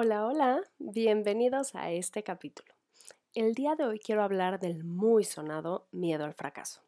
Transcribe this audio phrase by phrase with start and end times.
[0.00, 2.72] Hola, hola, bienvenidos a este capítulo.
[3.34, 6.82] El día de hoy quiero hablar del muy sonado miedo al fracaso.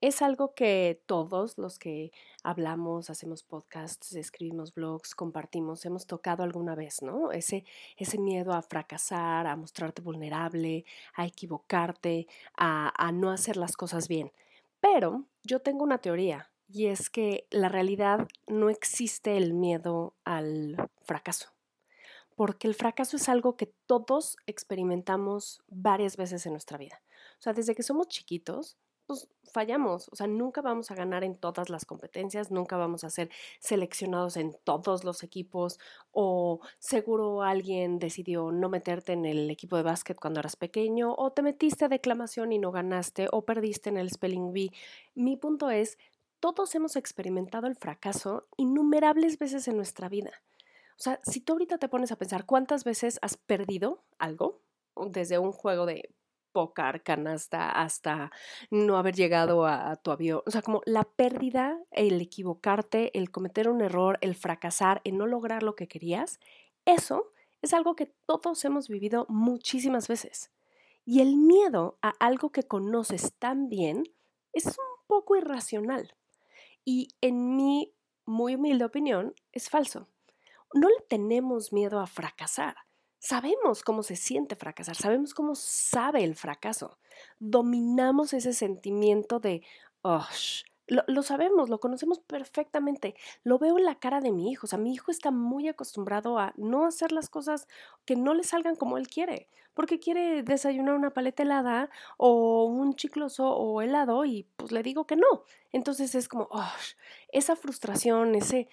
[0.00, 2.12] Es algo que todos los que
[2.44, 7.32] hablamos, hacemos podcasts, escribimos blogs, compartimos, hemos tocado alguna vez, ¿no?
[7.32, 7.64] Ese,
[8.20, 10.84] miedo a fracasar, a mostrarte vulnerable,
[11.16, 14.30] a equivocarte, a no hacer las cosas bien.
[14.78, 20.76] Pero yo tengo una teoría y es que la realidad no existe el miedo al
[21.02, 21.53] fracaso
[22.36, 27.02] porque el fracaso es algo que todos experimentamos varias veces en nuestra vida.
[27.38, 31.36] O sea, desde que somos chiquitos, pues fallamos, o sea, nunca vamos a ganar en
[31.36, 33.30] todas las competencias, nunca vamos a ser
[33.60, 35.78] seleccionados en todos los equipos
[36.10, 41.32] o seguro alguien decidió no meterte en el equipo de básquet cuando eras pequeño o
[41.32, 44.72] te metiste a declamación y no ganaste o perdiste en el spelling bee.
[45.14, 45.98] Mi punto es,
[46.40, 50.32] todos hemos experimentado el fracaso innumerables veces en nuestra vida.
[50.96, 54.60] O sea, si tú ahorita te pones a pensar cuántas veces has perdido algo,
[54.96, 56.14] desde un juego de
[56.52, 58.30] póker, canasta, hasta
[58.70, 60.42] no haber llegado a, tu avión.
[60.46, 65.26] O sea, como la pérdida, el equivocarte, el cometer un error, el fracasar, el no
[65.26, 66.38] lograr lo que querías,
[66.84, 70.52] eso es algo que todos hemos vivido muchísimas veces.
[71.04, 74.04] Y el miedo a algo que conoces tan bien
[74.52, 76.14] es un poco irracional.
[76.84, 77.92] Y en mi
[78.26, 80.08] muy humilde opinión, es falso
[80.74, 82.76] no le tenemos miedo a fracasar.
[83.18, 86.98] Sabemos cómo se siente fracasar, sabemos cómo sabe el fracaso.
[87.38, 89.62] Dominamos ese sentimiento de,
[90.02, 90.26] oh,
[90.86, 93.14] lo, sabemos, lo conocemos perfectamente.
[93.42, 94.66] Lo veo en la cara de mi hijo.
[94.66, 97.68] O sea, mi hijo está muy acostumbrado a no hacer las cosas
[98.04, 99.48] que no le salgan como él quiere.
[99.72, 105.06] Porque quiere desayunar una paleta helada o un chicloso o helado y pues le digo
[105.06, 105.44] que no.
[105.72, 106.72] Entonces es como, oh,
[107.32, 108.68] esa frustración, ese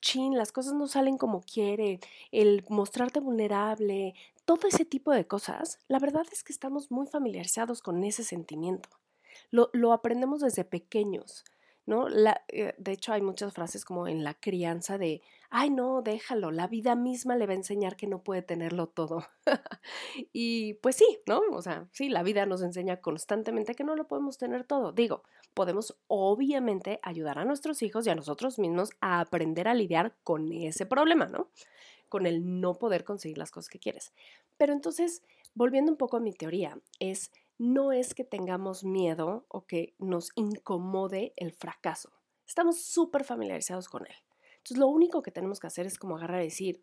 [0.00, 5.80] chin, las cosas no salen como quiere, el mostrarte vulnerable, todo ese tipo de cosas,
[5.88, 8.88] la verdad es que estamos muy familiarizados con ese sentimiento
[9.50, 11.44] lo, aprendemos desde pequeños.
[11.86, 12.08] ¿no?
[12.48, 16.66] Eh, de hecho, hay muchas frases como en la crianza de, ay, no, déjalo, la
[16.66, 19.24] vida misma le va a enseñar que no puede tenerlo todo.
[20.32, 21.42] y pues sí, ¿no?
[21.52, 24.92] O sea, sí, la vida nos enseña constantemente que no lo podemos tener todo.
[24.92, 25.22] Digo,
[25.54, 30.52] podemos obviamente ayudar a nuestros hijos y a nosotros mismos a aprender a lidiar con
[30.52, 31.48] ese problema, ¿no?
[32.08, 34.12] Con el no poder conseguir las cosas que quieres.
[34.56, 35.22] Pero entonces,
[35.54, 40.30] volviendo un poco a mi teoría, es no es que tengamos miedo o que nos
[40.34, 42.10] incomode el fracaso.
[42.46, 44.16] Estamos súper familiarizados con él.
[44.56, 46.82] Entonces lo único que tenemos que hacer es como agarrar y decir,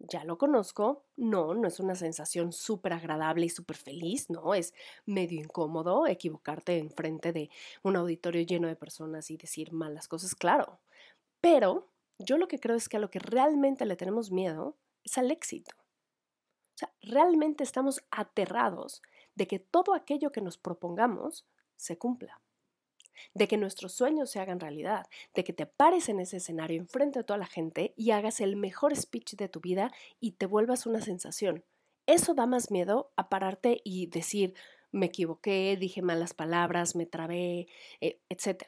[0.00, 4.72] ya lo conozco, no, no es una sensación súper agradable y súper feliz, no, es
[5.04, 7.50] medio incómodo equivocarte en frente de
[7.82, 10.80] un auditorio lleno de personas y decir malas cosas, claro.
[11.40, 11.88] Pero
[12.18, 15.30] yo lo que creo es que a lo que realmente le tenemos miedo es al
[15.30, 15.74] éxito.
[15.76, 19.02] O sea, realmente estamos aterrados
[19.40, 22.42] de que todo aquello que nos propongamos se cumpla,
[23.32, 27.20] de que nuestros sueños se hagan realidad, de que te pares en ese escenario enfrente
[27.20, 30.84] de toda la gente y hagas el mejor speech de tu vida y te vuelvas
[30.84, 31.64] una sensación.
[32.04, 34.52] Eso da más miedo a pararte y decir,
[34.92, 37.66] me equivoqué, dije malas palabras, me trabé,
[38.02, 38.64] eh, etc.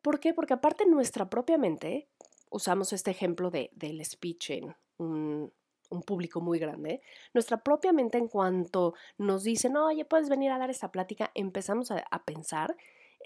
[0.00, 0.32] ¿Por qué?
[0.32, 2.08] Porque aparte nuestra propia mente,
[2.48, 5.52] usamos este ejemplo de, del speech en un,
[5.90, 7.00] un público muy grande,
[7.34, 11.30] nuestra propia mente en cuanto nos dice, no, oye, puedes venir a dar esta plática,
[11.34, 12.76] empezamos a, pensar,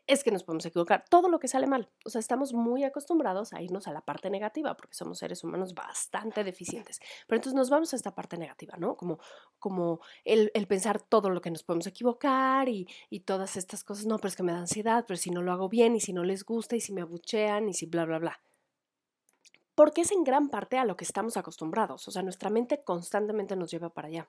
[0.07, 1.89] es que nos podemos equivocar, todo lo que sale mal.
[2.05, 5.75] O sea, estamos muy acostumbrados a irnos a la parte negativa porque somos seres humanos
[5.75, 7.01] bastante deficientes.
[7.27, 8.97] Pero entonces nos vamos a esta parte negativa, ¿no?
[8.97, 9.19] Como,
[9.59, 14.17] como el, pensar todo lo que nos podemos equivocar y, y todas estas cosas, no,
[14.17, 16.25] pero es que me da ansiedad, pero si no lo hago bien y si no
[16.25, 18.41] les gusta y si me abuchean y si bla, bla, bla
[19.81, 23.57] porque es en gran parte a lo que estamos acostumbrados, o sea, nuestra mente constantemente
[23.57, 24.29] nos lleva para allá.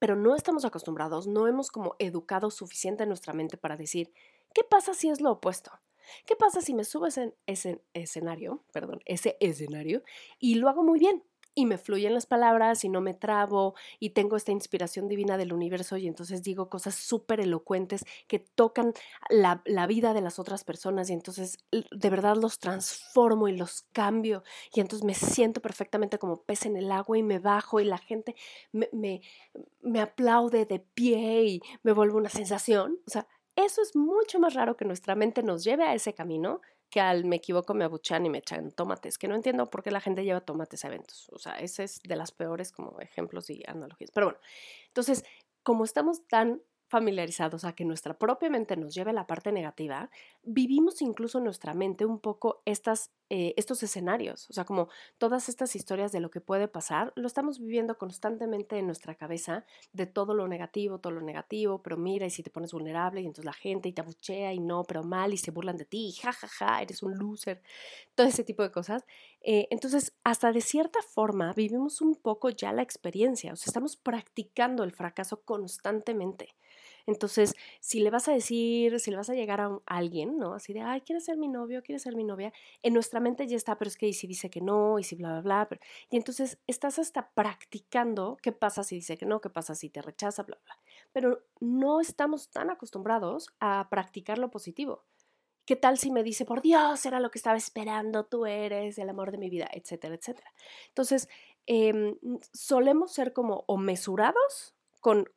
[0.00, 4.12] Pero no estamos acostumbrados, no hemos como educado suficiente nuestra mente para decir,
[4.52, 5.70] ¿qué pasa si es lo opuesto?
[6.26, 10.02] ¿Qué pasa si me subes en ese escenario, perdón, ese escenario
[10.40, 11.22] y lo hago muy bien?
[11.56, 15.54] Y me fluyen las palabras y no me trabo y tengo esta inspiración divina del
[15.54, 18.92] universo y entonces digo cosas súper elocuentes que tocan
[19.30, 23.86] la, la, vida de las otras personas y entonces de verdad los transformo y los
[23.92, 24.44] cambio
[24.74, 27.98] y entonces me siento perfectamente como pez en el agua y me bajo y la
[27.98, 28.36] gente
[28.72, 29.22] me, me,
[29.80, 32.98] me aplaude de pie y me vuelve una sensación.
[33.06, 33.26] O sea,
[33.56, 36.60] eso es mucho más raro que nuestra mente nos lleve a ese camino
[36.90, 39.90] que al me equivoco me abuchan y me echan tomates, que no entiendo por qué
[39.90, 41.28] la gente lleva tomates a eventos.
[41.32, 44.10] O sea, ese es de las peores como ejemplos y analogías.
[44.12, 44.40] Pero bueno,
[44.88, 45.24] entonces,
[45.62, 50.10] como estamos tan familiarizados a que nuestra propia mente nos lleve a la parte negativa,
[50.44, 54.88] vivimos incluso en nuestra mente un poco estas, eh, estos escenarios, o sea, como
[55.18, 59.64] todas estas historias de lo que puede pasar, lo estamos viviendo constantemente en nuestra cabeza
[59.92, 63.26] de todo lo negativo, todo lo negativo, pero mira, y si te pones vulnerable, y
[63.26, 66.12] entonces la gente y te abuchea y no, pero mal, y se burlan de ti,
[66.12, 67.62] jajaja, ja, ja, eres un loser,
[68.14, 69.04] todo ese tipo de cosas.
[69.40, 73.96] Eh, entonces, hasta de cierta forma, vivimos un poco ya la experiencia, o sea, estamos
[73.96, 76.54] practicando el fracaso constantemente.
[77.06, 80.54] Entonces, si le vas a decir, si le vas a llegar a, alguien, ¿no?
[80.54, 81.82] Así de, ay, ¿quieres ser mi novio?
[81.82, 82.52] ¿Quieres ser mi novia?
[82.82, 85.14] En nuestra mente ya está, pero es que y si dice que no, y si
[85.14, 85.78] bla, bla, bla.
[86.10, 90.02] y entonces estás hasta practicando qué pasa si dice que no, qué pasa si te
[90.02, 90.78] rechaza, bla, bla.
[91.12, 95.04] Pero no estamos tan acostumbrados a practicar lo positivo.
[95.66, 99.08] ¿Qué tal si me dice, por Dios, era lo que estaba esperando, tú eres el
[99.08, 100.52] amor de mi vida, etcétera, etcétera?
[100.88, 101.28] Entonces,
[101.66, 102.16] em,
[102.52, 104.75] solemos ser como o mesurados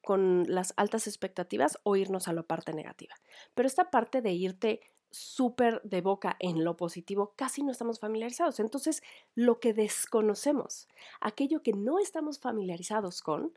[0.02, 3.14] con, las altas expectativas o irnos a la parte negativa.
[3.54, 4.82] Pero esta parte de irte
[5.12, 8.60] súper de boca en lo positivo, casi no estamos familiarizados.
[8.60, 9.04] Entonces,
[9.36, 10.88] lo que desconocemos,
[11.22, 13.54] aquello que no estamos familiarizados con,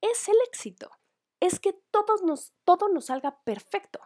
[0.00, 0.90] es el éxito.
[1.40, 3.98] Es que todos nos, todo nos salga perfecto.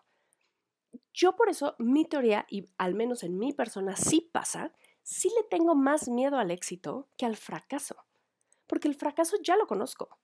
[1.13, 4.73] Yo por eso, mi teoría, y al menos en mi persona sí pasa,
[5.03, 7.97] sí le tengo más miedo al éxito que al fracaso.
[8.67, 10.19] Porque el fracaso ya lo conozco.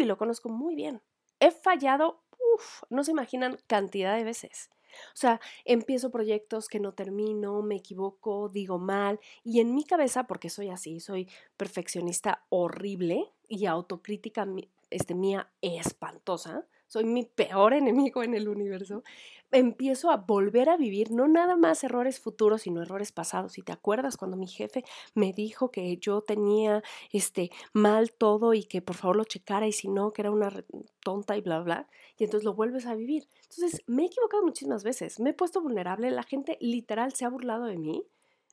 [0.00, 1.02] Uy, lo conozco muy bien.
[1.40, 2.22] He fallado,
[2.54, 4.70] uff, no se imaginan cantidad de veces.
[5.08, 10.24] O sea, empiezo proyectos que no termino, me equivoco, digo mal, y en mi cabeza,
[10.26, 14.48] porque soy así, soy perfeccionista horrible y autocrítica
[14.88, 19.04] este, mía espantosa, soy mi peor enemigo en el universo,
[19.52, 23.52] empiezo a volver a vivir no nada más errores futuros, sino errores pasados.
[23.52, 24.84] Si te acuerdas cuando mi jefe
[25.14, 26.82] me dijo que yo tenía
[27.12, 30.64] este mal todo y que por favor lo checara y si no, que era una
[31.04, 31.88] tonta y bla bla,
[32.18, 33.28] y entonces lo vuelves a vivir.
[33.44, 37.28] Entonces, me he equivocado muchísimas veces, me he puesto vulnerable, la gente literal se ha
[37.28, 38.04] burlado de mí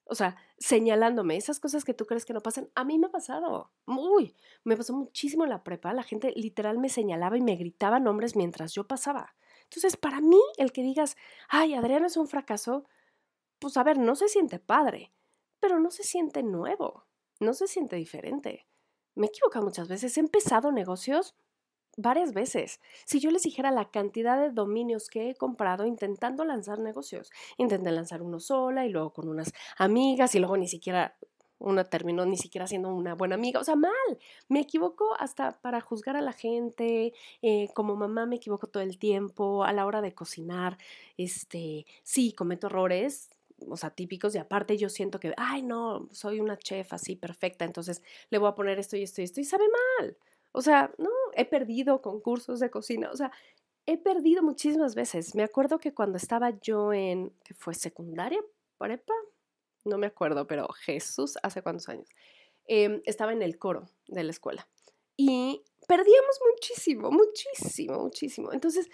[0.09, 3.12] o sea, señalándome esas cosas que tú crees que no pasan, a mí me ha
[3.12, 3.71] pasado.
[3.86, 5.94] Uy, me pasó muchísimo en la prepa.
[5.94, 9.36] La gente literal me señalaba y me gritaba nombres mientras yo pasaba.
[9.63, 11.18] Entonces, para mí, el que digas,
[11.50, 12.86] ay, Adriana es un fracaso,
[13.59, 15.12] pues a ver, no se siente padre,
[15.59, 17.06] pero no se siente nuevo,
[17.39, 18.68] no se siente diferente.
[19.15, 21.36] Me he equivocado muchas veces, he empezado negocios
[21.97, 22.79] varias veces.
[23.05, 27.91] Si yo les dijera la cantidad de dominios que he comprado intentando lanzar negocios, intenté
[27.91, 31.17] lanzar uno sola y luego con unas amigas y luego ni siquiera
[31.59, 33.91] una terminó ni siquiera siendo una buena amiga, o sea, mal.
[34.47, 39.00] Me equivoco hasta para juzgar a la gente, eh, como mamá me equivoco todo el
[39.00, 40.77] tiempo, a la hora de cocinar,
[41.17, 43.31] este, sí, cometo errores,
[43.67, 47.65] o sea, típicos y aparte yo siento que, ay, no, soy una chef así perfecta,
[47.65, 49.65] entonces le voy a poner esto y esto y esto y sabe
[50.00, 50.17] mal.
[50.51, 53.31] O sea, no, he perdido concursos de cocina, o sea,
[53.85, 55.35] he perdido muchísimas veces.
[55.35, 58.39] Me acuerdo que cuando estaba yo en, que fue secundaria,
[58.77, 59.13] prepa,
[59.85, 62.09] no me acuerdo, pero Jesús, hace cuántos años,
[62.65, 64.67] em, estaba en el coro de la escuela
[65.15, 68.53] y perdíamos muchísimo, muchísimo, muchísimo.
[68.53, 68.89] Entonces,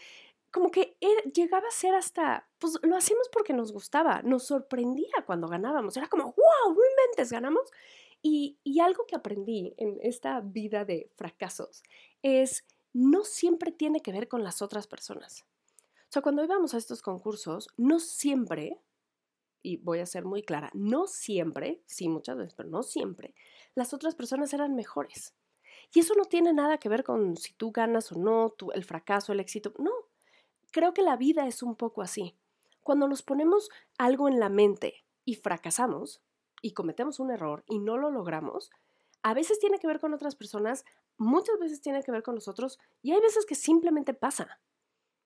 [0.51, 0.95] como que
[1.33, 6.07] llegaba a ser hasta, pues lo hacíamos porque nos gustaba, nos sorprendía cuando ganábamos, era
[6.07, 7.71] como, wow, no inventes, ganamos.
[8.25, 11.83] Y, algo que aprendí en esta vida de fracasos
[12.21, 15.45] es no siempre tiene que ver con las otras personas.
[16.03, 18.79] O sea, cuando íbamos a estos concursos, no siempre,
[19.61, 23.35] y voy a ser muy clara, no siempre, sí muchas veces, pero no siempre,
[23.75, 25.35] las otras personas eran mejores.
[25.93, 29.33] Y eso no tiene nada que ver con si tú ganas o no, el fracaso,
[29.33, 29.73] el éxito.
[29.77, 29.91] No,
[30.71, 32.37] creo que la vida es un poco así.
[32.83, 36.21] Cuando nos ponemos algo en la mente y fracasamos,
[36.63, 38.71] y cometemos un error y no lo logramos,
[39.21, 40.85] a veces tiene que ver con otras personas,
[41.17, 44.59] muchas veces tiene que ver con nosotros y hay veces que simplemente pasa.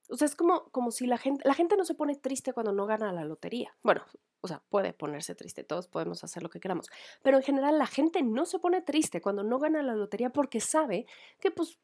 [0.10, 2.72] O sea, es como, como si la gente, la gente no se pone triste cuando
[2.72, 3.76] no gana la lotería.
[3.84, 4.04] Bueno,
[4.42, 6.90] o sea, puede ponerse triste, todos podemos hacer lo que queramos,
[7.22, 10.60] pero en general la gente no se pone triste cuando no gana la lotería porque
[10.60, 11.06] sabe
[11.40, 11.78] que pues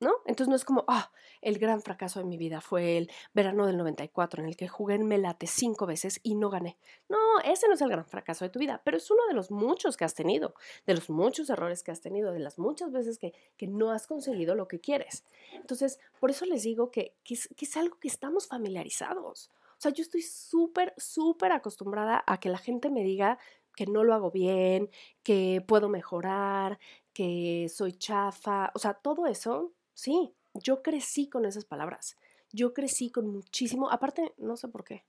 [0.00, 0.12] ¿no?
[0.26, 1.10] Entonces no es como, ah,
[1.40, 4.94] el gran fracaso de mi vida fue el verano del 94 en el que jugué
[4.94, 6.76] en Melate cinco veces y no gané.
[7.08, 9.50] No, ese no es el gran fracaso de tu vida, pero es uno de los
[9.50, 10.54] muchos que has tenido,
[10.86, 13.34] de los muchos errores que has tenido, de las muchas veces que,
[13.66, 15.24] no has conseguido lo que quieres.
[15.52, 19.50] Entonces, por eso les digo que, que, es, que es algo que estamos familiarizados.
[19.72, 23.38] O sea, yo estoy súper, súper acostumbrada a que la gente me diga
[23.74, 24.88] que no lo hago bien,
[25.22, 26.78] que puedo mejorar,
[27.12, 32.18] que soy chafa, o sea, todo eso Sí, yo crecí con esas palabras.
[32.52, 35.04] Yo crecí con muchísimo, aparte, no sé por qué.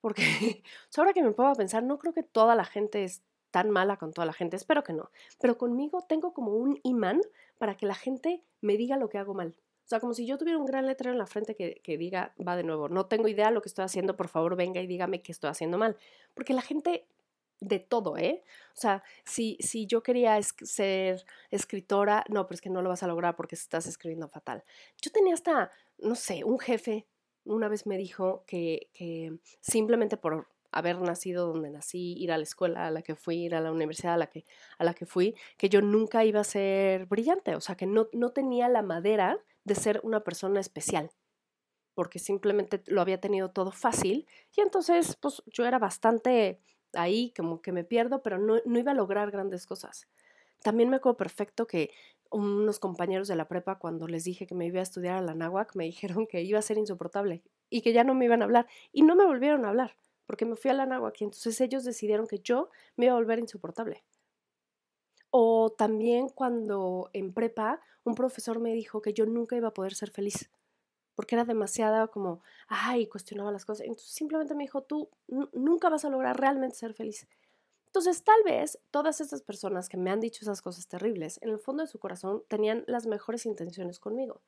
[0.00, 0.64] Porque
[0.96, 3.22] ahora que me puedo pensar, no creo que toda la gente es
[3.52, 5.08] tan mala con toda la gente, espero que no.
[5.40, 7.20] Pero conmigo tengo como un imán
[7.58, 9.54] para que la gente me diga lo que hago mal.
[9.84, 12.34] O sea, como si yo tuviera un gran letrero en la frente que, que diga,
[12.36, 14.88] va de nuevo, no tengo idea de lo que estoy haciendo, por favor venga y
[14.88, 15.96] dígame que estoy haciendo mal.
[16.34, 17.06] Porque la gente
[17.60, 18.42] de todo, ¿eh?
[18.76, 23.02] O sea, si, si yo quería ser escritora, no, pero es que no lo vas
[23.02, 24.64] a lograr porque estás escribiendo fatal.
[25.00, 27.06] Yo tenía hasta, no sé, un jefe
[27.44, 32.42] una vez me dijo que, que simplemente por haber nacido donde nací, ir a la
[32.42, 34.44] escuela a la que fui, ir a la universidad a la que,
[34.78, 38.08] a la que fui, que yo nunca iba a ser brillante, o sea, que no,
[38.12, 41.10] no tenía la madera de ser una persona especial,
[41.94, 46.60] porque simplemente lo había tenido todo fácil y entonces pues yo era bastante
[46.96, 50.08] ahí como que me pierdo, pero no, no iba a lograr grandes cosas.
[50.62, 51.90] También me acuerdo perfecto que
[52.30, 55.34] unos compañeros de la prepa, cuando les dije que me iba a estudiar a la
[55.34, 58.46] náhuac, me dijeron que iba a ser insoportable y que ya no me iban a
[58.46, 58.66] hablar.
[58.92, 59.96] Y no me volvieron a hablar,
[60.26, 63.18] porque me fui a la náhuac y entonces ellos decidieron que yo me iba a
[63.18, 64.04] volver insoportable.
[65.30, 69.94] O también cuando en prepa un profesor me dijo que yo nunca iba a poder
[69.94, 70.50] ser feliz,
[71.14, 73.86] porque era demasiada como, ay, cuestionaba las cosas.
[73.86, 75.08] Entonces simplemente me dijo, tú
[75.52, 77.26] nunca vas a lograr realmente ser feliz.
[77.86, 81.60] Entonces, tal vez todas estas personas que me han dicho esas cosas terribles, en el
[81.60, 84.40] fondo de su corazón tenían las mejores intenciones conmigo.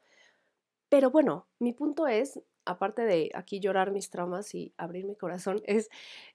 [0.88, 5.62] Pero bueno, mi punto es, aparte de aquí llorar mis traumas y abrir mi corazón,
[5.66, 5.90] es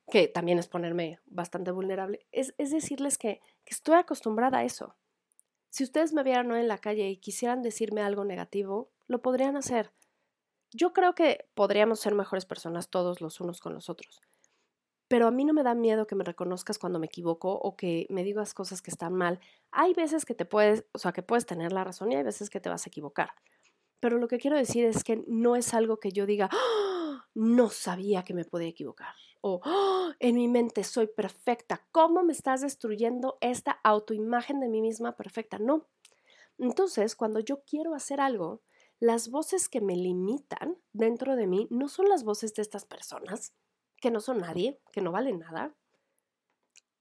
[0.10, 4.96] que también es ponerme bastante vulnerable, es, decirles que, que, estoy acostumbrada a eso.
[5.70, 9.56] Si ustedes me vieran hoy en la calle y quisieran decirme algo negativo, lo podrían
[9.56, 9.92] hacer.
[10.74, 14.22] Yo creo que podríamos ser mejores personas todos los unos con los otros
[15.12, 18.08] pero a mí no me da miedo que me reconozcas cuando me equivoco o que
[18.10, 19.42] me digas cosas que están mal.
[19.70, 22.50] Hay veces que te puedes, o sea, que puedes tener la razón y hay veces
[22.50, 23.32] que te vas a equivocar.
[24.00, 27.28] Pero lo que quiero decir es que no es algo que yo diga, ¡Ah!
[27.36, 29.14] no sabía que me podía equivocar.
[29.42, 30.16] O ¡Ah!
[30.20, 31.86] en mi mente soy perfecta.
[31.92, 35.60] ¿Cómo me estás destruyendo esta autoimagen de mí misma perfecta?
[35.60, 35.90] No.
[36.58, 38.62] Entonces, cuando yo quiero hacer algo,
[39.02, 43.56] las voces que me limitan dentro de mí no son las voces de estas personas,
[43.98, 45.76] que no son nadie, que no valen nada.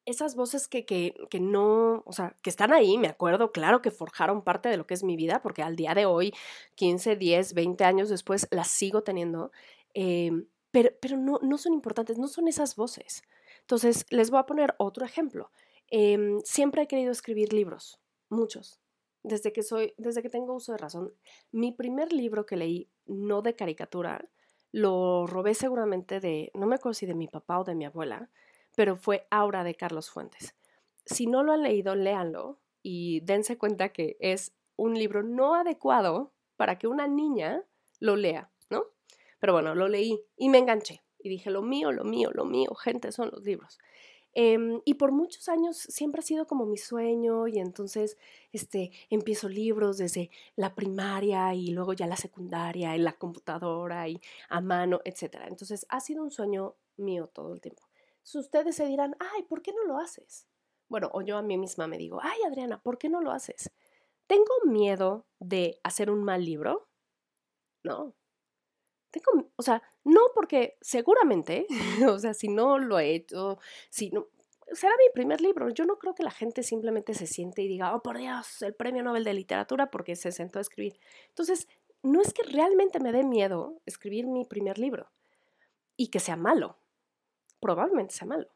[0.06, 3.90] Esas voces que, que, que, no, o sea, que están ahí, me acuerdo, claro que
[3.90, 6.32] forjaron parte de lo que es mi vida, porque al día de hoy,
[6.76, 9.52] 15, 10, 20 años después, las sigo teniendo,
[9.92, 13.22] em, pero, pero no, no son importantes, no son esas voces.
[13.60, 15.50] Entonces, les voy a poner otro ejemplo.
[15.88, 18.79] Em, siempre he querido escribir libros, muchos,
[19.22, 21.12] desde que soy, desde que tengo uso de razón.
[21.52, 24.28] Mi primer libro que leí, no de caricatura,
[24.72, 28.30] lo robé seguramente de, no me acuerdo si de mi papá o de mi abuela,
[28.76, 30.54] pero fue Aura de Carlos Fuentes.
[31.04, 36.32] Si no lo han leído, léanlo y dense cuenta que es un libro no adecuado
[36.56, 37.64] para que una niña
[37.98, 38.84] lo lea, ¿no?
[39.40, 42.74] Pero bueno, lo leí y me enganché y dije, lo mío, lo mío, lo mío,
[42.74, 43.78] gente, son los libros.
[44.34, 48.16] Em, y por muchos años siempre ha sido como mi sueño y entonces
[48.52, 54.20] este, empiezo libros desde la primaria y luego ya la secundaria en la computadora y
[54.48, 55.46] a mano, etc.
[55.48, 57.82] Entonces ha sido un sueño mío todo el tiempo.
[58.22, 60.46] Si ustedes se dirán, ay, ¿por qué no lo haces?
[60.88, 63.70] Bueno, o yo a mí misma me digo, ay, Adriana, ¿por qué no lo haces?
[64.26, 66.88] ¿Tengo miedo de hacer un mal libro?
[67.82, 68.14] No,
[69.10, 71.66] tengo, o sea, no porque seguramente,
[72.08, 73.58] o sea, si no lo he hecho,
[73.90, 74.28] si no,
[74.72, 75.70] será mi primer libro.
[75.70, 78.74] Yo no creo que la gente simplemente se siente y diga, oh, por Dios, el
[78.74, 80.98] premio Nobel de Literatura porque se sentó a escribir.
[81.28, 81.68] Entonces,
[82.02, 85.10] no es que realmente me dé miedo escribir mi primer libro
[85.96, 86.78] y que sea malo.
[87.60, 88.48] Probablemente sea malo.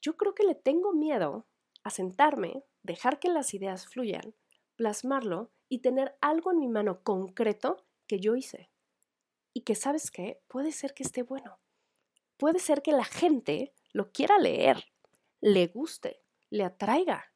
[0.00, 1.46] Yo creo que le tengo miedo
[1.82, 4.34] a sentarme, dejar que las ideas fluyan,
[4.76, 8.70] plasmarlo y tener algo en mi mano concreto que yo hice
[9.54, 11.58] y que sabes qué, puede ser que esté bueno.
[12.36, 14.84] Puede ser que la gente lo quiera leer,
[15.40, 16.20] le guste,
[16.50, 17.32] le atraiga.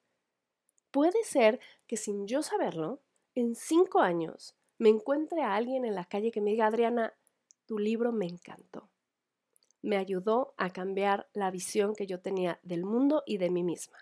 [0.91, 3.01] Puede ser que sin yo saberlo,
[3.35, 7.15] en cinco años me encuentre a alguien en la calle que me diga, Adriana,
[7.67, 8.91] tu libro me encantó.
[9.81, 13.99] Me ayudó a cambiar la visión que yo tenía del mundo y de mí misma.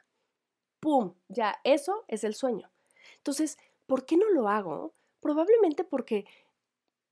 [0.81, 1.15] ¡Pum!
[1.29, 2.71] Ya, eso es el sueño.
[3.19, 4.95] Entonces, ¿por qué no lo hago?
[5.21, 6.25] Probablemente porque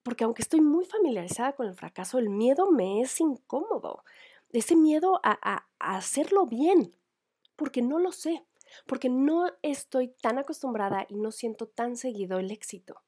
[0.04, 4.04] porque aunque estoy muy familiarizada con el fracaso, el miedo me es incómodo.
[4.52, 6.94] Ese miedo a, hacerlo bien,
[7.56, 8.44] porque no lo sé,
[8.86, 13.02] porque no estoy tan acostumbrada y no siento tan seguido el éxito.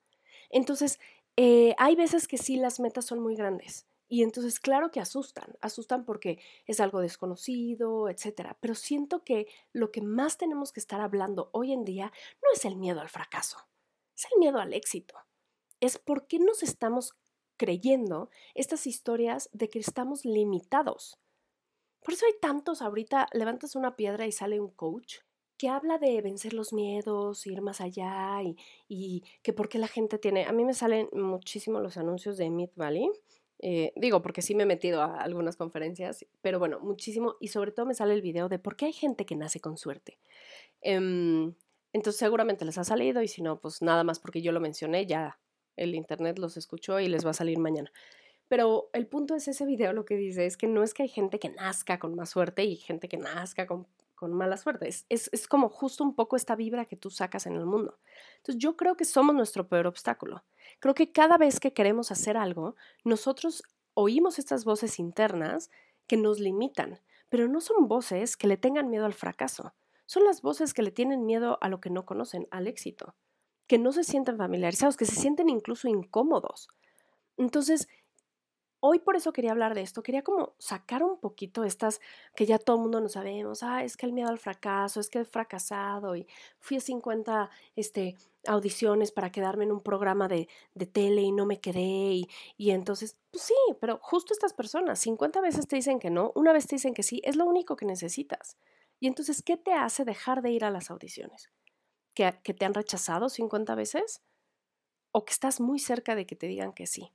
[0.48, 0.98] Entonces,
[1.36, 3.86] eh, hay veces que sí las metas son muy grandes.
[4.08, 8.56] Y entonces, claro que asustan, asustan porque es algo desconocido, etc.
[8.60, 12.12] Pero siento que lo que más tenemos que estar hablando hoy en día
[12.42, 13.58] no es el miedo al fracaso,
[14.14, 15.16] es el miedo al éxito
[15.80, 17.14] es por qué nos estamos
[17.56, 21.18] creyendo estas historias de que estamos limitados.
[22.02, 25.18] Por eso hay tantos ahorita, levantas una piedra y sale un coach
[25.59, 28.42] que habla de vencer los miedos, ir más allá
[28.88, 30.45] y, que por qué la gente tiene...
[30.45, 33.11] A mí me salen muchísimo los anuncios de Meat Valley.
[33.59, 37.37] Eh, digo, porque sí me he metido a algunas conferencias, pero bueno, muchísimo.
[37.40, 39.78] Y sobre todo me sale el video de por qué hay gente que nace con
[39.78, 40.18] suerte.
[40.83, 41.54] Em,
[41.95, 45.06] entonces seguramente les ha salido y si no, pues nada más porque yo lo mencioné,
[45.06, 45.38] ya
[45.76, 47.92] el internet los escuchó y les va a salir mañana.
[48.49, 51.09] Pero el punto es ese video lo que dice es que no es que hay
[51.09, 54.88] gente que nazca con más suerte y gente que nazca con con mala suerte.
[54.88, 57.99] Es, es, como justo un poco esta vibra que tú sacas en el mundo.
[58.38, 60.42] Entonces yo creo que somos nuestro peor obstáculo.
[60.80, 63.62] Creo que cada vez que queremos hacer algo, nosotros
[63.95, 65.71] oímos estas voces internas
[66.09, 69.75] que nos limitan, pero no son voces que le tengan miedo al fracaso.
[70.06, 73.14] Son las voces que le tienen miedo a lo que no conocen, al éxito,
[73.66, 76.68] que no se sienten familiarizados, que se sienten incluso incómodos.
[77.37, 77.88] Entonces,
[78.80, 82.00] hoy por eso quería hablar de esto, quería como sacar un poquito estas
[82.35, 85.11] que ya todo el mundo no sabemos, ah, es que el miedo al fracaso, es
[85.11, 86.26] que he fracasado y
[86.61, 91.46] fui a 50 este, audiciones para quedarme en un programa de, de tele y no
[91.46, 95.99] me quedé y, y entonces, pues sí, pero justo estas personas, 50 veces te dicen
[95.99, 98.56] que no, una vez te dicen que sí, es lo único que necesitas.
[99.00, 101.50] Y entonces, ¿qué te hace dejar de ir a las audiciones?
[102.16, 104.23] ¿Que, te han rechazado 50 veces?
[105.12, 107.12] ¿O que estás muy cerca de que te digan que sí?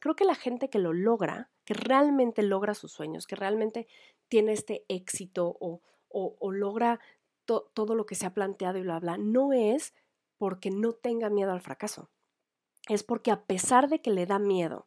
[0.00, 3.88] Creo que la gente que lo logra, que realmente logra sus sueños, que realmente
[4.28, 7.00] tiene este éxito o, o, logra
[7.46, 9.92] todo lo que se ha planteado y lo habla, no es
[10.36, 12.08] porque no tenga miedo al fracaso.
[12.88, 14.86] Es porque a pesar de que le da miedo,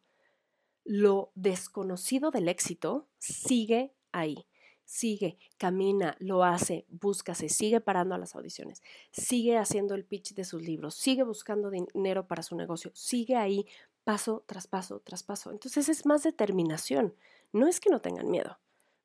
[0.82, 4.46] lo desconocido del éxito sigue ahí.
[4.94, 10.34] Sigue, camina, lo hace, busca, se sigue parando a las audiciones, sigue haciendo el pitch
[10.34, 13.66] de sus libros, sigue buscando dinero para su negocio, sigue ahí
[14.04, 15.50] paso tras paso tras paso.
[15.50, 17.14] Entonces es más determinación.
[17.54, 18.58] No es que no tengan miedo.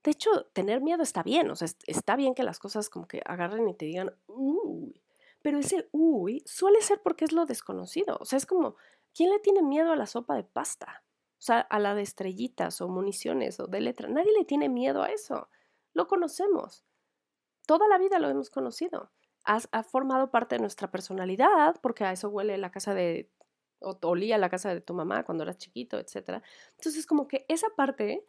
[0.04, 1.50] De hecho, tener miedo está bien.
[1.52, 5.02] O sea, está bien que las cosas como que agarren y te digan, uy.
[5.42, 8.18] Pero ese uy suele ser porque es lo desconocido.
[8.20, 8.76] O sea, es como,
[9.14, 11.06] ¿quién le tiene miedo a la sopa de pasta?
[11.40, 14.10] O sea, a la de estrellitas o municiones o de letra.
[14.10, 15.48] Nadie le tiene miedo a eso.
[15.98, 16.86] Lo conocemos.
[17.66, 19.12] Toda la vida lo hemos conocido.
[19.44, 23.32] ha formado parte de nuestra personalidad, porque a eso huele la casa de
[23.80, 26.44] o olía la casa de tu mamá cuando eras chiquito, etc.
[26.78, 28.24] Entonces, como que esa parte,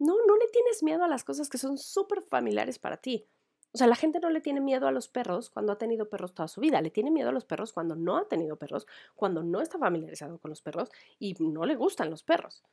[0.00, 3.28] no, no le tienes miedo a las cosas que son súper familiares para ti.
[3.72, 6.34] O sea, la gente no le tiene miedo a los perros cuando ha tenido perros
[6.34, 9.44] toda su vida, le tiene miedo a los perros cuando no ha tenido perros, cuando
[9.44, 12.64] no está familiarizado con los perros y no le gustan los perros.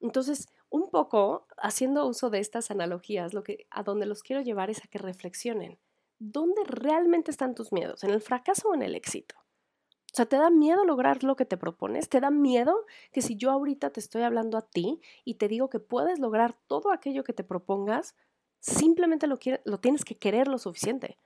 [0.00, 4.70] Entonces, un poco haciendo uso de estas analogías, lo que a donde los quiero llevar
[4.70, 5.78] es a que reflexionen.
[6.18, 8.02] ¿Dónde realmente están tus miedos?
[8.02, 9.36] ¿En el fracaso o en el éxito?
[9.38, 12.08] O sea, ¿te da miedo lograr lo que te propones?
[12.08, 15.70] ¿Te da miedo que si yo ahorita te estoy hablando a ti y te digo
[15.70, 18.16] que puedes lograr todo aquello que te propongas,
[18.58, 21.18] simplemente lo, lo tienes que querer lo suficiente?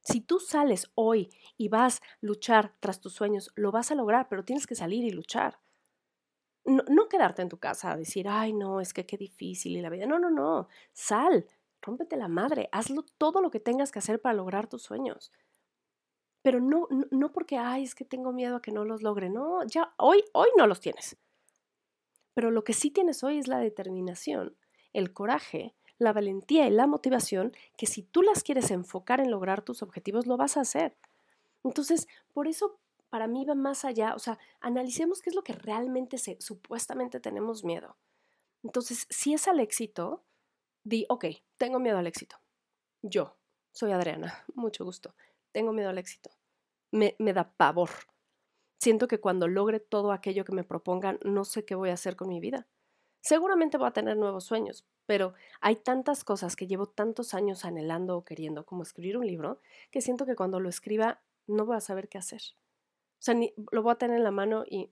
[0.00, 4.26] Si tú sales hoy y vas a luchar tras tus sueños, lo vas a lograr,
[4.30, 5.58] pero tienes que salir y luchar.
[6.64, 9.82] No, no quedarte en tu casa a decir, ay, no, es que qué difícil y
[9.82, 10.06] la vida.
[10.06, 10.68] No, no, no.
[10.92, 11.46] Sal,
[11.82, 15.30] rómpete la madre, hazlo todo lo que tengas que hacer para lograr tus sueños
[16.44, 19.64] pero no, no, porque, ay, es que tengo miedo a que no los logre, no,
[19.64, 21.16] ya hoy, hoy no los tienes.
[22.34, 24.54] Pero lo que sí tienes hoy es la determinación,
[24.92, 29.62] el coraje, la valentía y la motivación que si tú las quieres enfocar en lograr
[29.62, 30.98] tus objetivos, lo vas a hacer.
[31.64, 32.78] Entonces, por eso
[33.14, 37.20] para mí va más allá, o sea, analicemos qué es lo que realmente se, supuestamente
[37.20, 37.96] tenemos miedo.
[38.64, 40.24] Entonces, si es al éxito,
[40.82, 42.40] di, ok, tengo miedo al éxito.
[43.02, 43.36] Yo,
[43.70, 45.14] soy Adriana, mucho gusto
[45.54, 46.30] tengo miedo al éxito.
[46.90, 47.90] Me, me da pavor.
[48.80, 52.16] Siento que cuando logre todo aquello que me propongan, no sé qué voy a hacer
[52.16, 52.66] con mi vida.
[53.20, 58.18] Seguramente voy a tener nuevos sueños, pero hay tantas cosas que llevo tantos años anhelando
[58.18, 59.60] o queriendo, como escribir un libro,
[59.92, 62.42] que siento que cuando lo escriba no voy a saber qué hacer.
[63.24, 63.34] O sea,
[63.72, 64.90] lo voy a tener en la mano y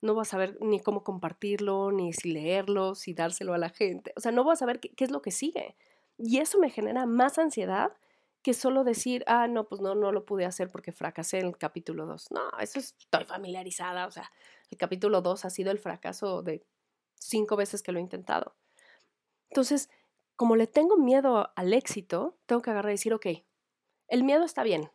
[0.00, 4.12] no voy a saber ni cómo compartirlo, ni si leerlo, si dárselo a la gente.
[4.16, 5.76] O sea, no voy a saber qué, qué es lo que sigue.
[6.16, 7.92] Y eso me genera más ansiedad
[8.42, 11.56] que solo decir, ah, no, pues no, no lo pude hacer porque fracasé en el
[11.56, 12.32] capítulo 2.
[12.32, 14.08] No, eso estoy familiarizada.
[14.08, 14.28] O sea,
[14.70, 16.66] el capítulo 2 ha sido el fracaso de
[17.14, 18.56] cinco veces que lo he intentado.
[19.50, 19.88] Entonces,
[20.34, 23.26] como le tengo miedo al éxito, tengo que agarrar y decir, ok,
[24.08, 24.90] el miedo está bien.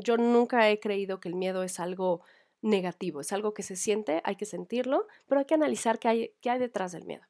[0.00, 2.22] Yo nunca he creído que el miedo es algo
[2.62, 6.34] negativo, es algo que se siente, hay que sentirlo, pero hay que analizar qué hay,
[6.40, 7.24] qué hay detrás del miedo.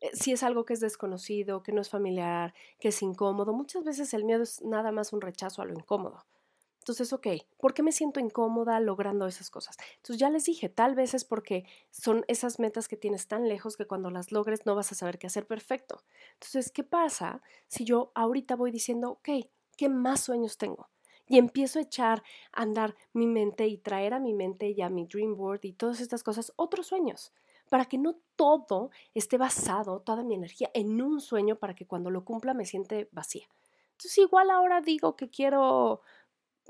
[0.00, 3.84] Eh, si es algo que es desconocido, que no es familiar, que es incómodo, muchas
[3.84, 6.24] veces el miedo es nada más un rechazo a lo incómodo.
[6.80, 7.26] Entonces, ok,
[7.58, 9.76] ¿por qué me siento incómoda logrando esas cosas?
[9.96, 13.76] Entonces ya les dije, tal vez es porque son esas metas que tienes tan lejos
[13.76, 16.02] que cuando las logres no vas a saber qué hacer perfecto.
[16.34, 19.28] Entonces, ¿qué pasa si yo ahorita voy diciendo, ok,
[19.76, 20.88] ¿qué más sueños tengo?
[21.30, 24.88] Y empiezo a echar a andar mi mente y traer a mi mente y a
[24.90, 27.32] mi dream board y todas estas cosas otros sueños,
[27.70, 32.10] para que no todo esté basado, toda mi energía, en un sueño para que cuando
[32.10, 33.46] lo cumpla me siente vacía.
[33.92, 36.00] Entonces igual ahora digo que quiero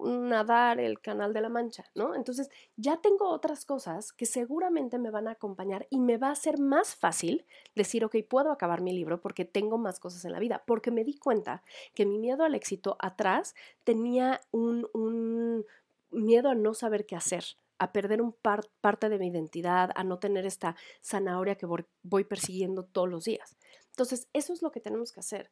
[0.05, 2.15] nadar el canal de la Mancha, ¿no?
[2.15, 6.35] Entonces ya tengo otras cosas que seguramente me van a acompañar y me va a
[6.35, 10.39] ser más fácil decir, ok, puedo acabar mi libro porque tengo más cosas en la
[10.39, 11.63] vida, porque me di cuenta
[11.95, 15.65] que mi miedo al éxito atrás tenía un, un
[16.11, 17.45] miedo a no saber qué hacer,
[17.79, 18.33] a perder un
[18.81, 23.57] parte de mi identidad, a no tener esta zanahoria que voy persiguiendo todos los días.
[23.91, 25.51] Entonces, eso es lo que tenemos que hacer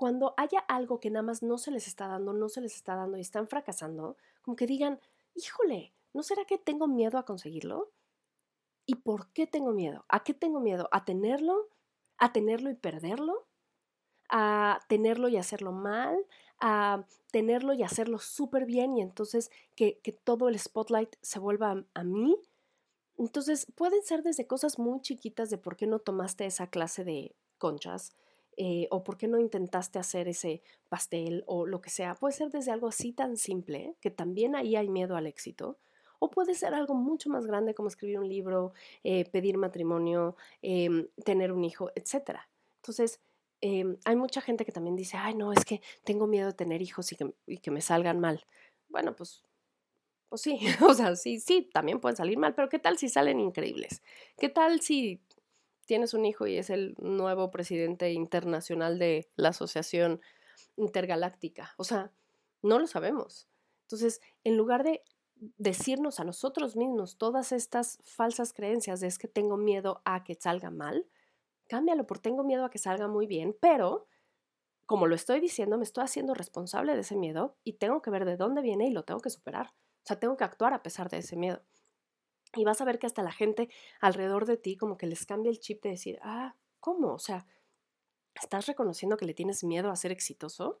[0.00, 2.96] cuando haya algo que nada más no se les está dando, no se les está
[2.96, 4.98] dando y están fracasando, como que digan,
[5.34, 7.92] híjole, ¿no será que tengo miedo a conseguirlo?
[8.86, 10.06] ¿Y por qué tengo miedo?
[10.08, 10.88] ¿A qué tengo miedo?
[10.90, 11.68] ¿A tenerlo?
[12.16, 13.46] ¿A tenerlo y perderlo?
[14.30, 16.16] ¿A tenerlo y hacerlo mal?
[16.60, 22.04] ¿A tenerlo y hacerlo súper bien y entonces que, todo el spotlight se vuelva a,
[22.04, 22.38] mí?
[23.18, 27.36] Entonces pueden ser desde cosas muy chiquitas de por qué no tomaste esa clase de
[27.58, 28.16] conchas,
[28.56, 32.14] eh, o por qué no intentaste hacer ese pastel o lo que sea.
[32.14, 35.78] Puede ser desde algo así tan simple, que también ahí hay miedo al éxito,
[36.18, 38.72] o puede ser algo mucho más grande como escribir un libro,
[39.04, 42.40] eh, pedir matrimonio, em, tener un hijo, etc.
[42.76, 43.20] Entonces,
[43.60, 46.82] em, hay mucha gente que también dice, ay, no, es que tengo miedo de tener
[46.82, 48.44] hijos y que, y que me salgan mal.
[48.88, 49.42] Bueno, pues
[50.30, 50.58] pues sí,
[50.88, 54.00] o sea, sí, sí, también pueden salir mal, pero ¿qué tal si salen increíbles?
[54.38, 55.20] ¿Qué tal si
[55.90, 60.20] tienes un hijo y es el nuevo presidente internacional de la Asociación
[60.76, 61.74] Intergaláctica.
[61.78, 62.12] O sea,
[62.62, 63.48] no lo sabemos.
[63.86, 65.02] Entonces, en lugar de
[65.58, 70.36] decirnos a nosotros mismos todas estas falsas creencias de es que tengo miedo a que
[70.36, 71.08] salga mal,
[71.66, 74.06] cámbialo por tengo miedo a que salga muy bien, pero
[74.86, 78.26] como lo estoy diciendo, me estoy haciendo responsable de ese miedo y tengo que ver
[78.26, 79.72] de dónde viene y lo tengo que superar.
[80.04, 81.60] O sea, tengo que actuar a pesar de ese miedo.
[82.54, 83.68] Y vas a ver que hasta la gente
[84.00, 87.14] alrededor de ti como que les cambia el chip de decir, ah, ¿cómo?
[87.14, 87.46] O sea,
[88.34, 90.80] ¿estás reconociendo que le tienes miedo a ser exitoso?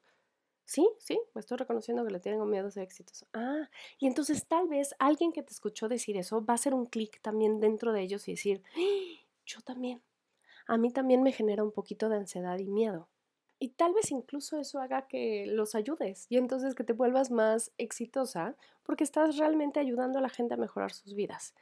[0.64, 3.26] Sí, sí, estoy reconociendo que le tengo miedo a ser exitoso.
[3.32, 6.86] Ah, y entonces tal vez alguien que te escuchó decir eso va a hacer un
[6.86, 9.24] clic también dentro de ellos y decir, ¡Ah!
[9.44, 10.00] yo también.
[10.66, 13.08] A mí también me genera un poquito de ansiedad y miedo.
[13.62, 17.72] Y tal vez incluso eso haga que los ayudes y entonces que te vuelvas más
[17.76, 21.54] exitosa porque estás realmente ayudando a la gente a mejorar sus vidas.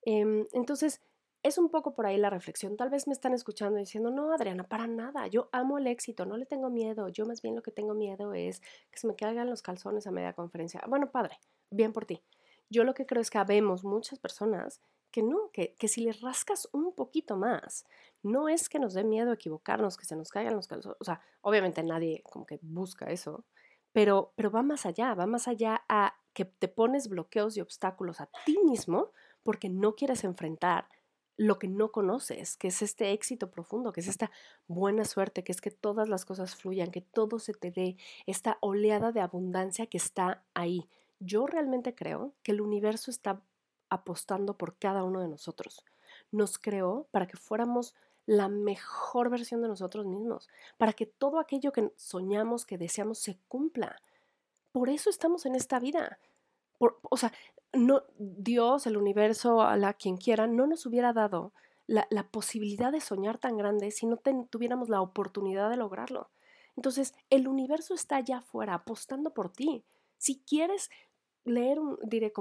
[0.00, 1.02] Em, entonces,
[1.42, 2.76] es un poco por ahí la reflexión.
[2.78, 6.38] Tal vez me están escuchando diciendo, no, Adriana, para nada, yo amo el éxito, no
[6.38, 8.60] le tengo miedo, yo más bien lo que tengo miedo es
[8.90, 10.82] que se me caigan los calzones a media conferencia.
[10.88, 11.38] Bueno, padre,
[11.70, 12.22] bien por ti.
[12.70, 14.80] Yo lo que creo es que habemos muchas personas
[15.12, 17.84] que no, que, que si le rascas un poquito más,
[18.22, 21.20] no es que nos dé miedo equivocarnos, que se nos caigan los calzones, o sea,
[21.42, 23.44] obviamente nadie como que busca eso,
[23.92, 28.20] pero, pero va más allá, va más allá a que te pones bloqueos y obstáculos
[28.20, 30.88] a ti mismo porque no quieres enfrentar
[31.36, 34.30] lo que no conoces, que es este éxito profundo, que es esta
[34.66, 37.96] buena suerte, que es que todas las cosas fluyan, que todo se te dé,
[38.26, 40.88] esta oleada de abundancia que está ahí.
[41.18, 43.42] Yo realmente creo que el universo está
[43.92, 45.84] apostando por cada uno de nosotros.
[46.30, 47.94] Nos creó para que fuéramos
[48.26, 53.38] la mejor versión de nosotros mismos, para que todo aquello que soñamos, que deseamos, se
[53.48, 54.00] cumpla.
[54.70, 56.18] Por eso estamos en esta vida.
[56.78, 57.32] o sea,
[57.72, 61.52] no, Dios, el universo, a la quien quiera, no nos hubiera dado
[61.86, 66.30] la, posibilidad de soñar tan grande si no tuviéramos la oportunidad de lograrlo.
[66.76, 69.84] Entonces, el universo está allá afuera, apostando por ti.
[70.16, 70.90] Si quieres
[71.44, 72.32] leer un, diré,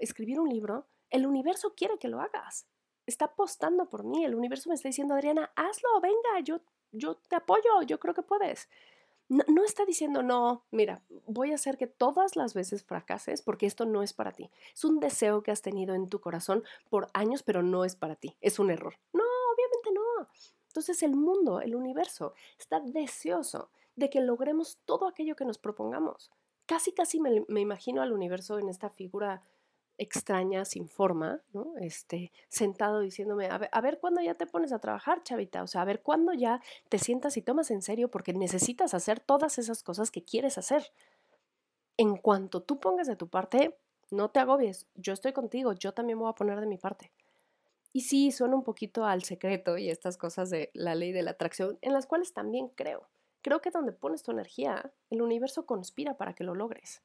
[0.00, 2.66] escribir un libro, el universo quiere que lo hagas.
[3.06, 4.24] Está apostando por mí.
[4.24, 6.60] El universo me está diciendo, Adriana, hazlo, venga, yo,
[6.92, 8.68] yo te apoyo, yo creo que puedes.
[9.28, 13.66] No, no, está diciendo, no, mira, voy a hacer que todas las veces fracases porque
[13.66, 14.50] esto no es para ti.
[14.72, 18.14] Es un deseo que has tenido en tu corazón por años, pero no es para
[18.14, 18.36] ti.
[18.40, 18.94] Es un error.
[19.12, 20.28] No, obviamente no.
[20.68, 26.30] Entonces el mundo, el universo, está deseoso de que logremos todo aquello que nos propongamos.
[26.66, 29.42] Casi, casi me, me imagino al universo en esta figura
[29.98, 31.74] extraña, sin forma, ¿no?
[31.80, 35.66] Este, sentado diciéndome, a ver, a ver cuándo ya te pones a trabajar, chavita, o
[35.66, 39.58] sea, a ver cuándo ya te sientas y tomas en serio porque necesitas hacer todas
[39.58, 40.92] esas cosas que quieres hacer.
[41.96, 43.76] En cuanto tú pongas de tu parte,
[44.10, 47.10] no te agobies, yo estoy contigo, yo también voy a poner de mi parte.
[47.92, 51.30] Y sí, suena un poquito al secreto y estas cosas de la ley de la
[51.30, 53.08] atracción, en las cuales también creo.
[53.40, 57.00] Creo que donde pones tu energía, el universo conspira para que lo logres.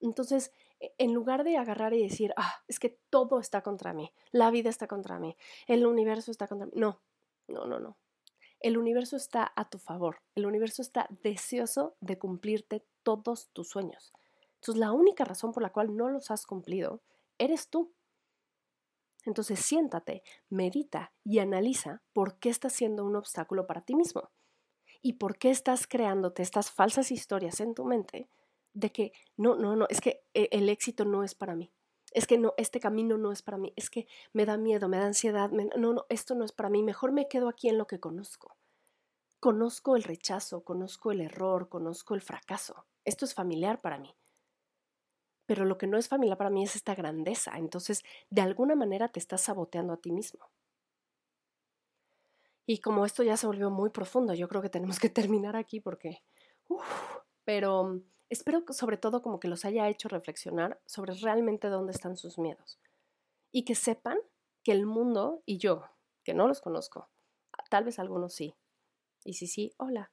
[0.00, 0.50] Entonces,
[0.98, 4.70] en lugar de agarrar y decir, ah, es que todo está contra mí, la vida
[4.70, 7.00] está contra mí, el universo está contra mí, no,
[7.48, 7.96] no, no, no.
[8.60, 10.22] El universo está a tu favor.
[10.36, 14.12] El universo está deseoso de cumplirte todos tus sueños.
[14.54, 17.02] Entonces, la única razón por la cual no los has cumplido
[17.38, 17.92] eres tú.
[19.24, 24.30] Entonces, siéntate, medita y analiza por qué estás siendo un obstáculo para ti mismo
[25.00, 28.28] y por qué estás creándote estas falsas historias en tu mente
[28.74, 31.72] de que no, no, no, es que e, el éxito no es para mí.
[32.12, 33.72] Es que no, este camino no es para mí.
[33.76, 35.50] Es que me da miedo, me da ansiedad.
[35.50, 36.82] no, no, esto no es para mí.
[36.82, 38.56] Mejor me quedo aquí en lo que conozco.
[39.40, 42.86] Conozco el rechazo, conozco el error, conozco el fracaso.
[43.04, 44.14] Esto es familiar para mí.
[45.46, 47.58] Pero lo que no es familiar para mí es esta grandeza.
[47.58, 50.50] Entonces, de alguna manera te estás saboteando a ti mismo.
[52.66, 55.80] Y como esto ya se volvió muy profundo, yo creo que tenemos que terminar aquí
[55.80, 56.22] porque...
[57.44, 58.00] pero
[58.32, 62.38] espero que sobre todo como que los haya hecho reflexionar sobre realmente dónde están sus
[62.38, 62.78] miedos.
[63.52, 64.18] Y que sepan
[64.62, 65.84] que el mundo y yo,
[66.24, 67.08] que no los conozco,
[67.68, 68.54] tal vez algunos sí.
[69.24, 70.10] Y si sí, hola.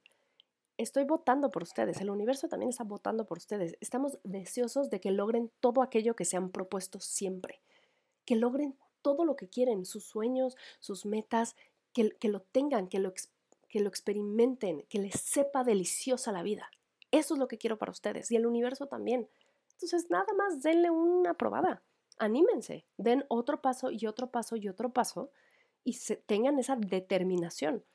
[0.77, 3.75] Estoy votando por ustedes, el universo también está votando por ustedes.
[3.82, 7.62] Estamos deseosos de que logren todo aquello que se han propuesto siempre,
[8.23, 11.58] que logren todo lo que quieren, sus sueños, sus metas,
[11.91, 13.13] que, lo tengan, que lo,
[13.67, 16.69] que lo experimenten, que les sepa deliciosa la vida.
[17.11, 19.29] Eso es lo que quiero para ustedes y el universo también.
[19.73, 21.83] Entonces, nada más denle una probada.
[22.17, 25.31] Anímense, den otro paso y otro paso y otro paso
[25.83, 27.85] y tengan esa determinación.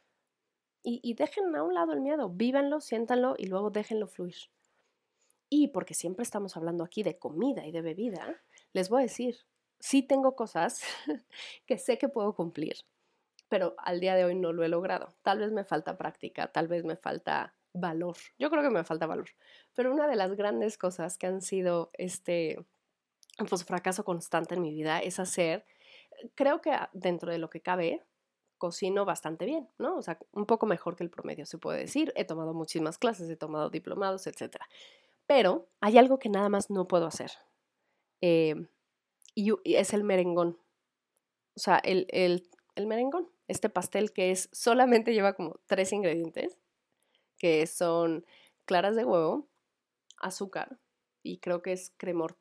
[0.83, 4.37] Y, y dejen a un lado el miedo, vívanlo, siéntanlo y luego déjenlo fluir.
[5.48, 9.37] Y porque siempre estamos hablando aquí de comida y de bebida, les voy a decir,
[9.79, 10.83] sí tengo cosas
[11.66, 12.77] que sé que puedo cumplir
[13.55, 15.14] pero al día de hoy no lo he logrado.
[15.22, 18.17] Tal vez me falta práctica, tal vez me falta valor.
[18.39, 19.29] Yo creo que me falta valor.
[19.75, 22.65] Pero una de las grandes cosas que han sido este
[23.49, 25.67] pues, fracaso constante en mi vida es hacer,
[26.35, 28.03] creo que dentro de lo que cabe,
[28.57, 29.97] cocino bastante bien, ¿no?
[29.97, 32.13] O sea, un poco mejor que el promedio, se puede decir.
[32.17, 34.57] He tomado muchísimas clases, he tomado diplomados, etc.
[35.27, 37.33] Pero hay algo que nada más no puedo hacer.
[38.21, 38.55] Eh,
[39.35, 40.59] y, es el merengón.
[41.57, 46.59] O sea, el, el, el merengón este pastel que es solamente lleva como tres ingredientes,
[47.45, 48.25] que son
[48.65, 49.51] claras de huevo,
[50.17, 50.79] azúcar
[51.23, 52.39] y creo que es cremor.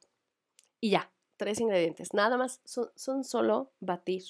[0.80, 2.14] Y ya, tres ingredientes.
[2.14, 4.24] Nada más, son, solo batir.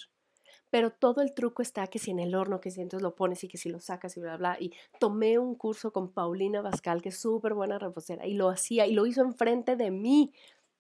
[0.72, 3.44] Pero todo el truco está que si en el horno, que si entonces lo pones
[3.44, 4.58] y que si lo sacas y bla, bla.
[4.60, 8.88] Y tomé un curso con Paulina Bascal, que es súper buena reposera, y lo hacía
[8.88, 10.34] y lo hizo enfrente de mí.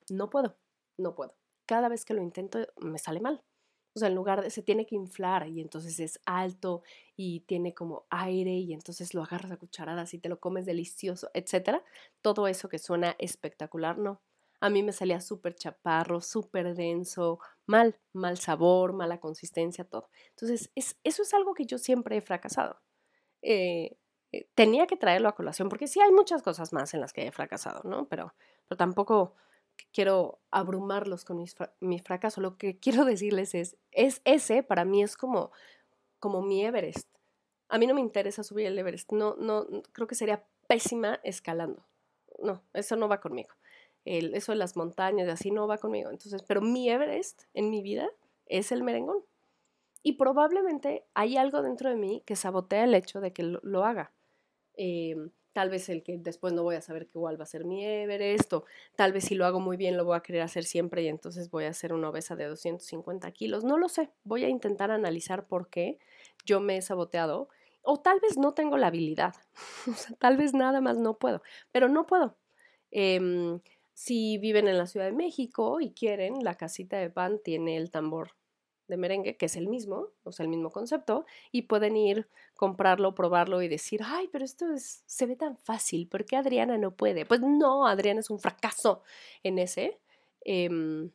[0.09, 0.57] No puedo,
[0.97, 1.35] no puedo.
[1.67, 3.43] Cada vez que lo intento me sale mal.
[3.95, 6.81] O sea, en lugar de, se tiene que inflar y entonces es alto
[7.15, 11.29] y tiene como aire y entonces lo agarras a cucharadas y te lo comes delicioso,
[11.33, 11.83] etcétera.
[12.21, 14.21] Todo eso que suena espectacular, no.
[14.59, 20.09] A mí me salía súper chaparro, súper denso, mal, mal sabor, mala consistencia, todo.
[20.29, 22.79] Entonces, es, eso es algo que yo siempre he fracasado.
[23.41, 23.97] Eh,
[24.31, 27.27] eh, tenía que traerlo a colación, porque sí hay muchas cosas más en las que
[27.27, 28.07] he fracasado, ¿no?
[28.07, 28.33] Pero,
[28.67, 29.35] pero tampoco
[29.91, 31.43] quiero abrumarlos con
[31.79, 32.41] mi fracaso.
[32.41, 35.51] Lo que quiero decirles es, es ese para mí es como,
[36.19, 37.07] como mi Everest.
[37.69, 39.11] A mí no me interesa subir el Everest.
[39.11, 41.85] No, no, creo que sería pésima escalando.
[42.41, 43.49] No, eso no va conmigo.
[44.05, 46.09] Eso de las montañas y así no va conmigo.
[46.09, 48.09] Entonces, pero mi Everest en mi vida
[48.47, 49.23] es el merengón.
[50.03, 54.11] Y probablemente hay algo dentro de mí que sabotea el hecho de que lo, haga.
[54.75, 55.15] Eh,
[55.53, 57.85] tal vez el que después no voy a saber qué igual va a ser mi
[57.85, 61.03] Everest, o tal vez si lo hago muy bien lo voy a querer hacer siempre
[61.03, 63.63] y entonces voy a ser una obesa de 250 kilos.
[63.63, 65.99] No lo sé, voy a intentar analizar por qué
[66.45, 67.49] yo me he saboteado,
[67.83, 69.35] o tal vez no tengo la habilidad,
[69.87, 72.37] o sea, tal vez nada más no puedo, pero no puedo.
[72.91, 73.59] Em,
[73.93, 77.91] si viven en la Ciudad de México y quieren, la casita de pan tiene el
[77.91, 78.31] tambor
[78.87, 83.15] de merengue, que es el mismo, o sea, el mismo concepto, y pueden ir, comprarlo,
[83.15, 86.95] probarlo y decir, ay, pero esto es, se ve tan fácil, ¿por qué Adriana no
[86.95, 87.25] puede?
[87.25, 89.03] Pues no, Adriana es un fracaso
[89.43, 89.99] en ese.
[90.41, 91.11] Em,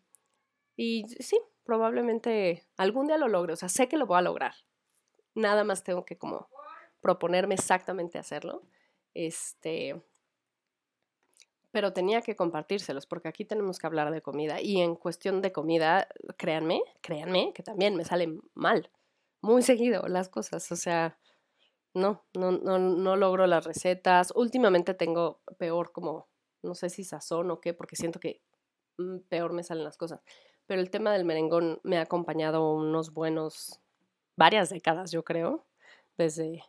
[0.77, 4.55] y sí, probablemente algún día lo logre, o sea, sé que lo voy a lograr.
[5.35, 6.49] Nada más tengo que como
[7.01, 8.63] proponerme exactamente hacerlo.
[9.15, 10.01] Este,
[11.71, 15.53] pero tenía que compartírselos porque aquí tenemos que hablar de comida y en cuestión de
[15.53, 18.91] comida, créanme, créanme que también me salen mal,
[19.41, 21.19] muy seguido las cosas, o sea,
[21.95, 24.33] no, no, no, no logro las recetas.
[24.35, 26.29] Últimamente tengo peor como,
[26.63, 28.41] no sé si sazón o qué, porque siento que
[28.99, 30.23] mm, peor me salen las cosas.
[30.67, 33.81] Pero el tema del merengón me ha acompañado unos buenos,
[34.37, 35.67] varias décadas yo creo,
[36.17, 36.63] desde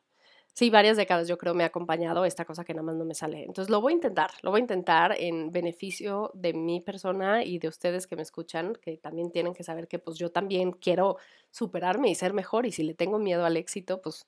[0.60, 3.16] sí, varias décadas yo creo me ha acompañado esta cosa que nada más no me
[3.16, 3.46] sale.
[3.46, 7.60] Entonces lo voy a intentar, lo voy a intentar en beneficio de mi persona y
[7.60, 11.16] de ustedes que me escuchan, que también tienen que saber que pues yo también quiero
[11.50, 14.28] superarme y ser mejor y si le tengo miedo al éxito, pues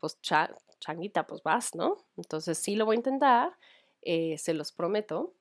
[0.00, 0.18] pues
[0.80, 1.96] changuita, pues vas, ¿no?
[2.16, 3.56] Entonces sí lo voy a intentar,
[4.02, 5.32] eh, se los prometo.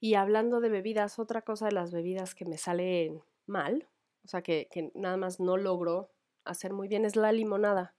[0.00, 3.86] Y hablando de bebidas, otra cosa de las bebidas que me salen mal,
[4.24, 6.10] o sea, que, que nada más no logro
[6.44, 7.94] hacer muy bien, es la limonada.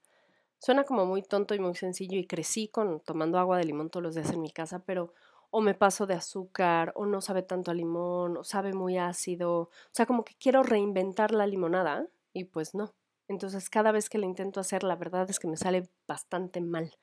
[0.62, 4.04] Suena como muy tonto y muy sencillo y crecí con tomando agua de limón todos
[4.04, 5.12] los días en mi casa, pero
[5.50, 9.52] o me paso de azúcar o no sabe tanto a limón o sabe muy ácido.
[9.62, 12.93] O sea, como que quiero reinventar la limonada y pues no.
[13.28, 16.93] Entonces cada vez que la intento hacer, la verdad es que me sale bastante mal.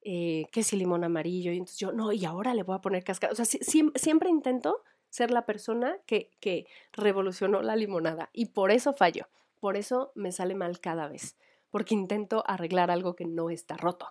[0.00, 3.30] Eh, si limón amarillo y entonces yo, no, y ahora le voy a poner cascada.
[3.30, 8.94] O sea, siempre intento ser la persona que, que revolucionó la limonada y por eso
[8.94, 9.28] fallo.
[9.60, 11.36] Por eso me sale mal cada vez
[11.76, 14.08] porque intento arreglar algo que no está roto.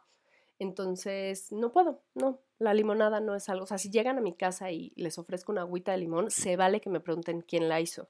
[0.60, 4.36] Entonces, no puedo, no, la limonada no es algo, o sea, si llegan a mi
[4.36, 7.82] casa y les ofrezco una agüita de limón, se vale que me pregunten quién la
[7.82, 8.08] hizo.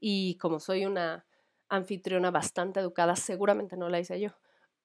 [0.00, 1.24] Y como soy una
[1.68, 4.30] anfitriona bastante educada, seguramente no la hice yo.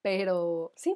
[0.04, 0.96] Pero sí,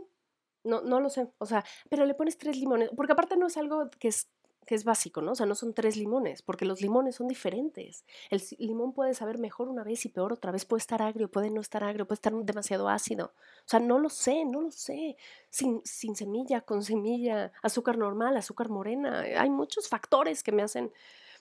[0.63, 1.27] no, no lo sé.
[1.39, 4.29] O sea, pero le pones tres limones, porque aparte no es algo que es
[4.67, 5.31] que es básico, ¿no?
[5.31, 8.03] O sea, no son tres limones, porque los limones son diferentes.
[8.29, 11.49] El limón puede saber mejor una vez y peor otra vez, puede estar agrio, puede
[11.49, 13.27] no estar agrio, puede estar demasiado ácido.
[13.59, 15.15] O sea, no lo sé, no lo sé.
[15.49, 19.21] Sin, sin semilla, con semilla, azúcar normal, azúcar morena.
[19.21, 20.91] Hay muchos factores que me hacen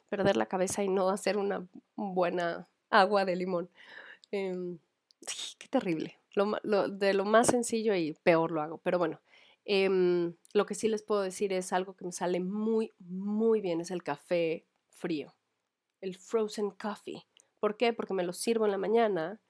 [0.08, 3.68] perder la cabeza y no hacer una buena agua de limón.
[4.30, 4.78] Em,
[5.58, 6.16] qué terrible.
[6.34, 8.78] de lo más sencillo y peor lo hago.
[8.78, 9.20] Pero bueno,
[9.68, 13.80] Em, lo que sí les puedo decir es algo que me sale muy, muy bien,
[13.80, 15.34] es el café frío,
[16.00, 17.26] el frozen coffee.
[17.58, 17.92] ¿Por qué?
[17.92, 19.40] Porque me lo sirvo en la mañana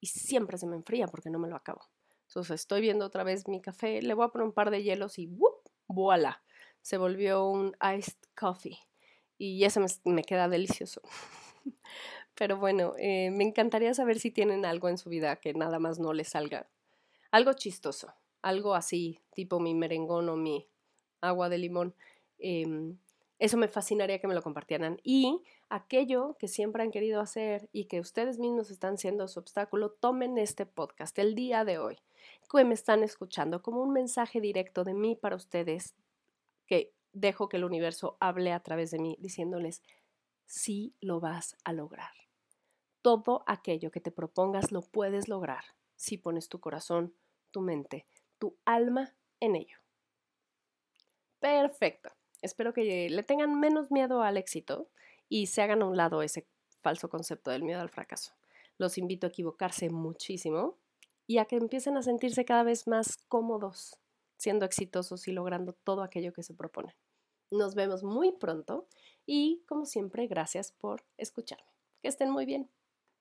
[0.00, 1.82] y siempre se me enfría porque no me lo acabo.
[2.28, 5.18] Entonces estoy viendo otra vez mi café, le voy a poner un par de hielos
[5.18, 5.68] y ¡wup!
[5.88, 6.44] ¡Voilà!
[6.80, 8.78] Se volvió un iced coffee
[9.38, 11.02] y ese me, queda delicioso.
[12.36, 15.98] Pero bueno, eh, me encantaría saber si tienen algo en su vida que nada más
[15.98, 16.68] no les salga.
[17.32, 20.68] Algo chistoso, algo así, tipo mi merengón o mi
[21.22, 21.94] agua de limón.
[22.38, 22.98] Em,
[23.38, 25.00] eso me fascinaría que me lo compartieran.
[25.02, 29.90] Y aquello que siempre han querido hacer y que ustedes mismos están siendo su obstáculo,
[29.90, 31.96] tomen este podcast el día de hoy,
[32.52, 35.94] que me están escuchando, como un mensaje directo de mí para ustedes,
[36.66, 39.82] que dejo que el universo hable a través de mí, diciéndoles,
[40.44, 42.12] sí lo vas a lograr.
[43.00, 45.64] Todo aquello que te propongas lo puedes lograr
[45.96, 47.14] si pones tu corazón,
[47.50, 48.06] tu mente,
[48.38, 49.78] tu alma en ello.
[51.38, 52.10] Perfecto.
[52.42, 54.88] Espero que le tengan menos miedo al éxito
[55.28, 56.46] y se hagan a un lado ese
[56.82, 58.32] falso concepto del miedo al fracaso.
[58.78, 60.78] Los invito a equivocarse muchísimo
[61.26, 63.98] y a que empiecen a sentirse cada vez más cómodos
[64.36, 66.94] siendo exitosos y logrando todo aquello que se propone.
[67.50, 68.86] Nos vemos muy pronto
[69.26, 71.68] y, como siempre, gracias por escucharme.
[72.02, 72.70] Que estén muy bien.